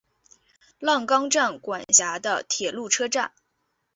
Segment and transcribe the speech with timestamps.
[0.79, 3.33] 浪冈站管辖的铁路车站。